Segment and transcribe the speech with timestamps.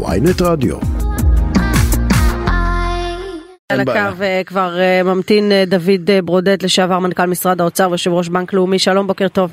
[0.00, 0.76] ויינט רדיו.
[3.68, 8.28] על הקו אה, כבר אה, ממתין אה, דוד ברודט, לשעבר מנכ"ל משרד האוצר ויושב ראש
[8.28, 8.78] בנק לאומי.
[8.78, 9.50] שלום, בוקר טוב.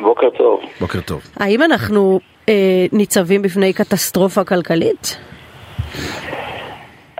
[0.00, 0.60] בוקר טוב.
[0.80, 1.20] בוקר טוב.
[1.40, 5.18] האם אנחנו אה, ניצבים בפני קטסטרופה כלכלית?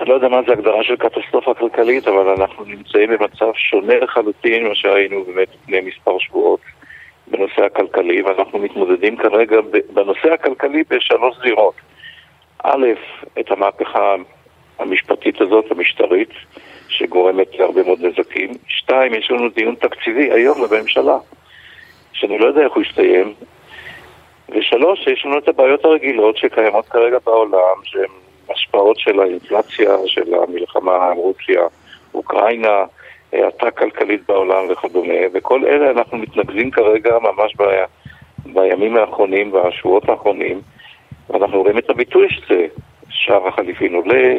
[0.01, 4.65] אני לא יודע מה זה הגדרה של קטסטרופה כלכלית, אבל אנחנו נמצאים במצב שונה לחלוטין
[4.65, 6.61] ממה שהיינו באמת לפני מספר שבועות
[7.27, 9.57] בנושא הכלכלי, ואנחנו מתמודדים כרגע
[9.93, 11.75] בנושא הכלכלי בשלוש זירות.
[12.65, 12.87] א',
[13.41, 14.15] את המהפכה
[14.79, 16.30] המשפטית הזאת, המשטרית,
[16.89, 18.51] שגורמת להרבה מאוד נזקים.
[18.69, 21.19] שתיים, יש לנו דיון תקציבי היום בממשלה,
[22.13, 23.35] שאני לא יודע איך הוא יסתיים.
[24.49, 28.11] ושלוש, יש לנו את הבעיות הרגילות שקיימות כרגע בעולם, שהן
[28.51, 31.63] השפעות של האינפלציה, של המלחמה עם רוסיה,
[32.15, 32.85] אוקראינה,
[33.33, 37.63] האטה כלכלית בעולם וכדומה, וכל אלה אנחנו מתנגדים כרגע ממש ב...
[38.52, 40.61] בימים האחרונים, בשבועות האחרונים,
[41.30, 42.66] ואנחנו רואים את הביטוי של זה.
[43.10, 44.34] שער החליפין עולה,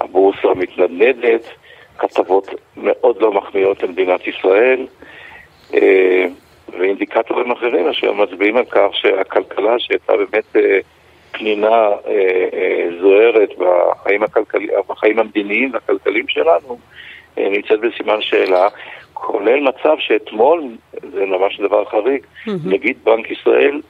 [0.00, 1.44] הבורסה מתנדנדת,
[1.98, 4.86] כתבות מאוד לא מחמיאות למדינת ישראל,
[5.74, 6.26] אה,
[6.78, 10.78] ואינדיקטורים אחרים אשר מצביעים על כך שהכלכלה שהייתה באמת אה,
[11.32, 16.78] פנינה אה, זוהרת בחיים, הכלכלי, בחיים המדיניים והכלכליים שלנו,
[17.36, 18.68] נמצאת בסימן שאלה,
[19.12, 20.62] כולל מצב שאתמול,
[21.12, 22.26] זה ממש דבר חריג,
[22.64, 23.80] נגיד בנק ישראל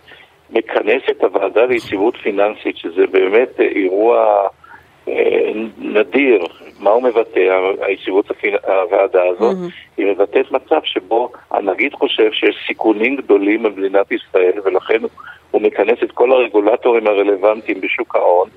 [0.50, 4.48] מכנס את הוועדה ליציבות פיננסית, שזה באמת אירוע
[5.08, 6.40] אה, נדיר.
[6.80, 7.40] מה הוא מבטא,
[7.80, 8.54] היציבות הפינ...
[8.66, 9.56] הוועדה הזאת?
[9.56, 9.96] Mm-hmm.
[9.96, 14.98] היא מבטאת מצב שבו הנגיד חושב שיש סיכונים גדולים במדינת ישראל, ולכן
[15.50, 18.48] הוא מכנס את כל הרגולטורים הרלוונטיים בשוק ההון.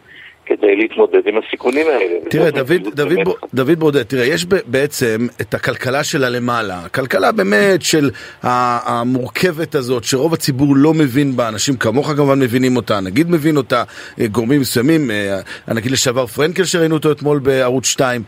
[0.49, 2.19] כדי להתמודד עם הסיכונים האלה.
[2.29, 7.81] תראה, דוד, דוד, ב, דוד ברודט, תראה, יש בעצם את הכלכלה שלה למעלה, הכלכלה באמת
[7.81, 8.09] של
[8.43, 13.83] המורכבת הזאת, שרוב הציבור לא מבין בה, אנשים כמוך כמובן מבינים אותה, הנגיד מבין אותה,
[14.19, 18.23] אה, גורמים מסוימים, אה, הנגיד לשעבר פרנקל שראינו אותו אתמול בערוץ 2,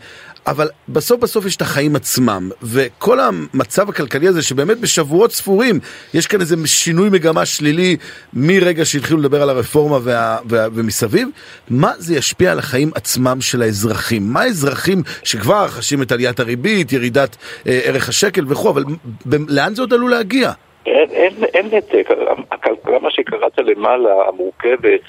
[0.46, 5.78] אבל בסוף בסוף יש את החיים עצמם, וכל המצב הכלכלי הזה שבאמת בשבועות ספורים
[6.14, 7.96] יש כאן איזה שינוי מגמה שלילי
[8.34, 11.28] מרגע שהתחילו לדבר על הרפורמה וה, וה, ומסביב,
[11.70, 14.22] מה זה ישפיע על החיים עצמם של האזרחים?
[14.32, 18.84] מה האזרחים שכבר חשים את עליית הריבית, ירידת אה, ערך השקל וכו', אבל
[19.26, 20.52] ב, לאן זה עוד עלול להגיע?
[20.86, 22.08] אין, נתק,
[22.52, 25.00] הכלכלה מה שקראת למעלה, המורכבת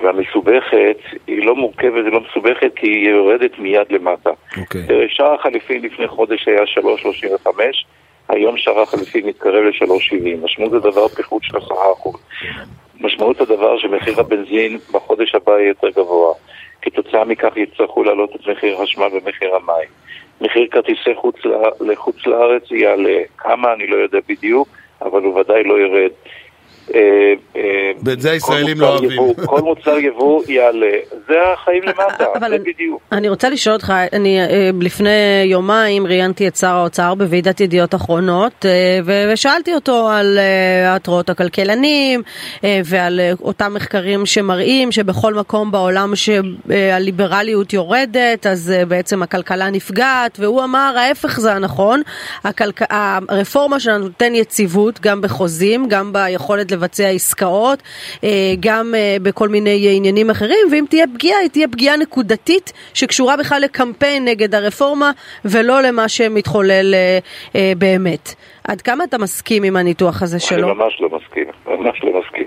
[0.00, 4.30] והמסובכת, היא לא מורכבת, היא לא מסובכת כי היא יורדת מיד למטה.
[4.30, 4.60] Okay.
[4.60, 5.08] אוקיי.
[5.08, 7.48] שער החליפין לפני חודש היה 3.35,
[8.28, 10.44] היום שער החליפין מתקרב ל-3.70.
[10.44, 11.60] משמעות הדבר פיחות של 10%.
[13.00, 16.34] משמעות הדבר שמחיר הבנזין בחודש הבא יהיה יותר גבוה.
[16.82, 19.88] כתוצאה מכך יצטרכו להעלות את מחיר החשמל ומחיר המים.
[20.40, 21.36] מחיר כרטיסי חוץ
[21.80, 23.18] לחוץ לארץ יעלה.
[23.38, 24.68] כמה אני לא יודע בדיוק,
[25.02, 26.10] אבל הוא ודאי לא ירד.
[26.94, 27.00] אה,
[27.56, 29.34] אה, ואת זה הישראלים לא אוהבים.
[29.46, 30.96] כל מוצר יבוא יעלה.
[31.28, 33.02] זה החיים למטה, זה בדיוק.
[33.12, 38.66] אני רוצה לשאול אותך, אני אה, לפני יומיים ראיינתי את שר האוצר בוועידת ידיעות אחרונות,
[39.04, 40.38] ושאלתי אותו על
[40.86, 42.22] התראות הכלכלנים,
[42.84, 50.94] ועל אותם מחקרים שמראים שבכל מקום בעולם שהליברליות יורדת, אז בעצם הכלכלה נפגעת, והוא אמר
[50.98, 52.02] ההפך זה הנכון,
[53.28, 57.82] הרפורמה שלנו נותן יציבות גם בחוזים, גם ביכולת לבצע עסקאות,
[58.24, 58.28] אה,
[58.60, 63.60] גם אה, בכל מיני עניינים אחרים, ואם תהיה פגיעה, היא תהיה פגיעה נקודתית שקשורה בכלל
[63.62, 65.10] לקמפיין נגד הרפורמה
[65.44, 66.94] ולא למה שמתחולל
[67.54, 68.34] אה, באמת.
[68.68, 70.68] עד כמה אתה מסכים עם הניתוח הזה שלו?
[70.68, 72.46] אני ממש לא מסכים, ממש לא מסכים.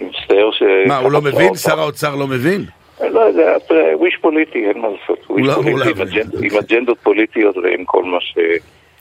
[0.00, 0.62] אני מצטער ש...
[0.86, 1.54] מה, הוא לא מבין?
[1.54, 2.64] שר האוצר לא מבין?
[3.10, 3.56] לא יודע,
[3.94, 5.30] וויש פוליטי, אין מה לעשות.
[5.30, 8.38] וויש לא- פוליטי עם אג'נדות פוליטיות ועם כל מה ש...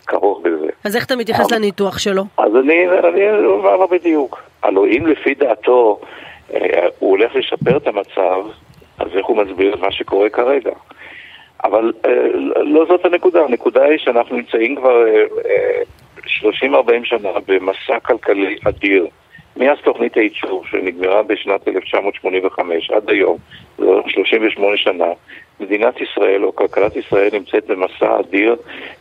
[0.07, 0.67] כרוך בזה.
[0.83, 2.23] אז איך אתה מתייחס לניתוח שלו?
[2.37, 2.75] אז אני
[3.45, 4.50] אומר לו בדיוק.
[4.63, 5.99] הלוא אם לפי דעתו
[6.53, 8.45] אה, הוא הולך לשפר את המצב,
[8.99, 10.71] אז איך הוא מסביר את מה שקורה כרגע?
[11.63, 12.11] אבל אה,
[12.63, 15.05] לא זאת הנקודה, הנקודה היא שאנחנו נמצאים כבר
[16.19, 19.07] 30-40 אה, שנה במסע כלכלי אדיר.
[19.57, 23.37] מאז תוכנית הייצור שנגמרה בשנת 1985 עד היום,
[23.77, 25.05] זה 38 שנה,
[25.59, 28.55] מדינת ישראל או כלכלת ישראל נמצאת במסע אדיר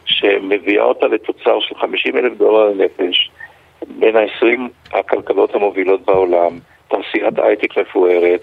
[0.05, 3.31] שמביאה אותה לתוצר של 50 אלף דולר לנפש,
[3.89, 4.61] בין ה-20
[4.93, 8.41] הכלכלות המובילות בעולם, תעשיית הייטק מפוארת,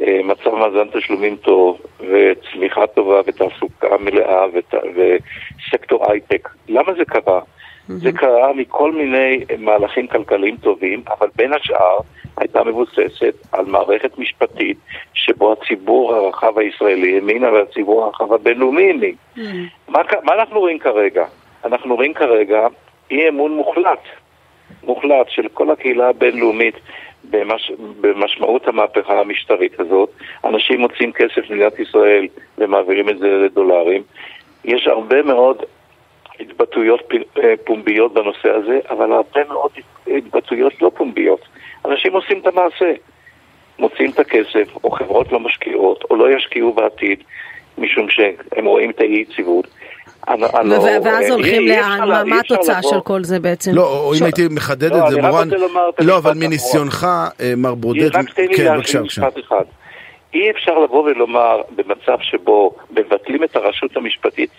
[0.00, 4.74] אה, מצב מאזן תשלומים טוב וצמיחה טובה ותעסוקה מלאה ות...
[4.94, 6.48] וסקטור הייטק.
[6.68, 7.40] למה זה קרה?
[7.40, 7.92] Mm-hmm.
[7.92, 11.98] זה קרה מכל מיני מהלכים כלכליים טובים, אבל בין השאר
[12.36, 14.78] הייתה מבוססת על מערכת משפטית
[15.14, 19.14] שבו הציבור הרחב הישראלי האמינה והציבור הרחב הבינלאומי האמין.
[19.36, 19.40] Mm.
[19.88, 21.24] מה, מה אנחנו רואים כרגע?
[21.64, 22.66] אנחנו רואים כרגע
[23.10, 24.02] אי אמון מוחלט,
[24.84, 26.74] מוחלט של כל הקהילה הבינלאומית
[27.30, 27.72] במש...
[28.00, 30.10] במשמעות המהפכה המשטרית הזאת.
[30.44, 32.26] אנשים מוצאים כסף למדינת ישראל
[32.58, 34.02] ומעבירים את זה לדולרים.
[34.64, 35.62] יש הרבה מאוד
[36.40, 37.00] התבטאויות
[37.42, 39.70] אה, פומביות בנושא הזה, אבל הרבה מאוד
[40.06, 41.40] התבטאויות לא פומביות.
[41.84, 42.92] אנשים עושים את המעשה.
[43.80, 47.22] מוצאים את הכסף, או חברות לא משקיעות, או לא ישקיעו בעתיד,
[47.78, 49.66] משום שהם רואים את האי-יציבות.
[51.04, 52.28] ואז הולכים לאן?
[52.28, 53.74] מה התוצאה של כל זה בעצם?
[53.74, 55.48] לא, או אם הייתי מחדד את זה, מורן...
[55.98, 57.06] לא, אבל מניסיונך,
[57.40, 58.16] אה, מר ברודט...
[58.16, 59.64] רק תן לי כן, להשלים משפט אחד.
[60.34, 64.50] אי אפשר לבוא ולומר במצב שבו מבטלים את הרשות המשפטית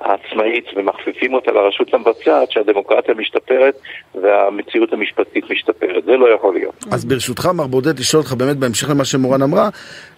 [0.00, 3.74] העצמאית ומכפיפים אותה לרשות המבצעת שהדמוקרטיה משתפרת
[4.14, 6.04] והמציאות המשפטית משתפרת.
[6.04, 6.74] זה לא יכול להיות.
[6.92, 9.68] אז ברשותך, מר בודד, לשאול אותך באמת בהמשך למה שמורן אמרה,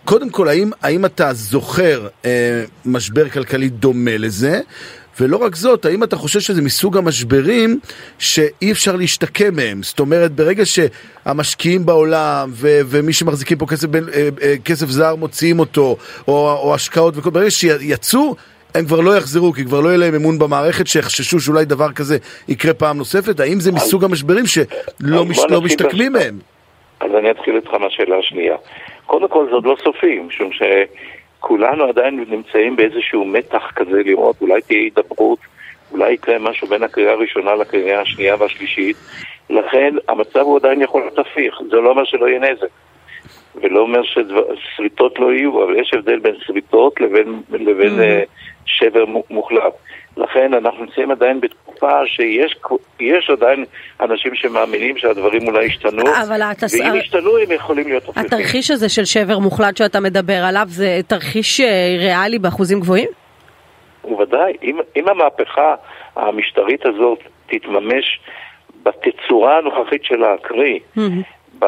[0.05, 4.61] קודם כל, האם, האם אתה זוכר אה, משבר כלכלי דומה לזה?
[5.21, 7.81] ולא רק זאת, האם אתה חושב שזה מסוג המשברים
[8.19, 9.83] שאי אפשר להשתקם מהם?
[9.83, 15.15] זאת אומרת, ברגע שהמשקיעים בעולם ו- ומי שמחזיקים פה כסף, בין, אה, אה, כסף זר
[15.15, 15.97] מוציאים אותו,
[16.29, 18.35] או, או השקעות, וכל, ברגע שיצאו,
[18.75, 22.17] הם כבר לא יחזרו, כי כבר לא יהיה להם אמון במערכת, שיחששו שאולי דבר כזה
[22.49, 23.41] יקרה פעם נוספת?
[23.41, 25.39] האם זה מסוג המשברים שלא מש...
[25.51, 26.39] לא משתקמים מהם?
[27.01, 28.57] אז אני אתחיל איתך מהשאלה השנייה.
[29.07, 34.63] קודם כל זה עוד לא סופי, משום שכולנו עדיין נמצאים באיזשהו מתח כזה לראות, אולי
[34.63, 35.39] תהיה הידברות,
[35.93, 38.97] אולי יקרה משהו בין הקריאה הראשונה לקריאה השנייה והשלישית,
[39.51, 42.67] לכן המצב הוא עדיין יכול להיות הפיך, זה לא אומר שלא יהיה נזק.
[43.55, 48.29] ולא אומר ששריטות לא יהיו, אבל יש הבדל בין שריטות לבין, לבין mm-hmm.
[48.65, 49.73] שבר מוחלט.
[50.17, 53.65] לכן אנחנו נמצאים עדיין בתקופה שיש עדיין
[54.01, 56.03] אנשים שמאמינים שהדברים אולי ישתנו,
[56.51, 56.75] התס...
[56.75, 58.25] ואם ישתנו הם יכולים להיות הופכים.
[58.25, 63.09] התרחיש הזה של שבר מוחלט שאתה מדבר עליו זה תרחיש אה, ריאלי באחוזים גבוהים?
[64.05, 64.53] בוודאי.
[64.63, 65.75] אם, אם המהפכה
[66.17, 68.21] המשטרית הזאת תתממש
[68.83, 71.65] בתצורה הנוכחית שלה, קרי, mm-hmm.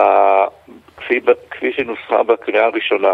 [1.05, 1.21] כפי,
[1.51, 3.13] כפי שנוסחה בקריאה הראשונה,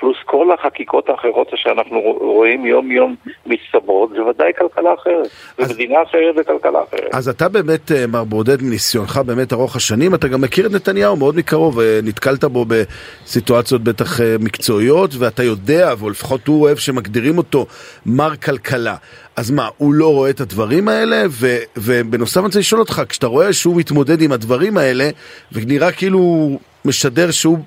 [0.00, 3.16] פלוס כל החקיקות האחרות שאנחנו רואים יום-יום
[3.46, 5.28] מצטברות, זה ודאי כלכלה אחרת.
[5.58, 7.14] אז, ומדינה אחרת וכלכלה אחרת.
[7.14, 11.16] אז אתה באמת, אה, מר ברודד, מניסיונך באמת ארוך השנים, אתה גם מכיר את נתניהו
[11.16, 16.76] מאוד מקרוב, אה, נתקלת בו בסיטואציות בטח אה, מקצועיות, ואתה יודע, או לפחות הוא אוהב
[16.76, 17.66] שמגדירים אותו
[18.06, 18.96] מר כלכלה.
[19.36, 21.22] אז מה, הוא לא רואה את הדברים האלה?
[21.28, 25.10] ו, ובנוסף אני רוצה לשאול אותך, כשאתה רואה שהוא מתמודד עם הדברים האלה,
[25.52, 26.50] ונראה כאילו
[26.84, 27.58] משדר שהוא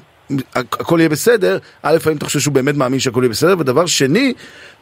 [0.56, 4.34] הכל יהיה בסדר, א', האם אתה חושב שהוא באמת מאמין שהכל יהיה בסדר, ודבר שני,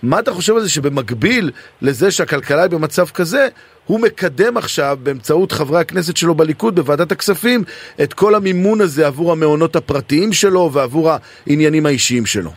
[0.04, 1.52] מה אתה חושב על זה שבמקביל
[1.82, 3.48] לזה שהכלכלה היא במצב כזה,
[3.88, 7.62] הוא מקדם עכשיו באמצעות חברי הכנסת שלו בליכוד בוועדת הכספים
[8.04, 11.10] את כל המימון הזה עבור המעונות הפרטיים שלו ועבור
[11.48, 12.50] העניינים האישיים שלו.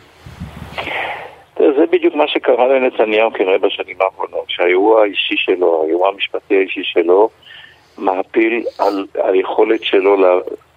[1.59, 7.29] זה בדיוק מה שקרה לנתניהו כנראה בשנים האחרונות, שהאירוע האישי שלו, האירוע המשפטי האישי שלו,
[7.97, 10.17] מעפיל על היכולת שלו,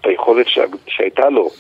[0.05, 0.47] היכולת
[0.87, 1.51] שהייתה לו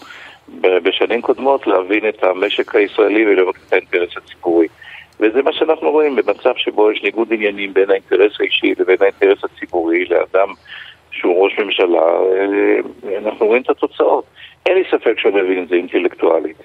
[0.62, 4.66] בשנים קודמות להבין את המשק הישראלי ולראות את האינטרס הציבורי.
[5.20, 10.04] וזה מה שאנחנו רואים במצב שבו יש ניגוד עניינים בין האינטרס האישי לבין האינטרס הציבורי
[10.04, 10.48] לאדם
[11.10, 14.24] שהוא ראש ממשלה, אה, אנחנו רואים את התוצאות.
[14.66, 16.56] אין לי ספק שהוא מבין את זה אינטלקטואלית,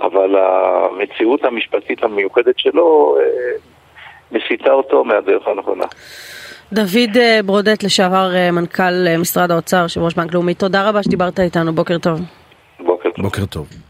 [0.00, 3.56] אבל המציאות המשפטית המיוחדת שלו אה,
[4.32, 5.84] מסיטה אותו מהדרך הנכונה.
[6.74, 11.72] דוד אה, ברודט, לשעבר מנכ"ל משרד האוצר, יושב ראש בנק לאומי, תודה רבה שדיברת איתנו,
[11.72, 12.20] בוקר טוב.
[12.80, 13.24] בוקר טוב.
[13.24, 13.84] בוקר טוב.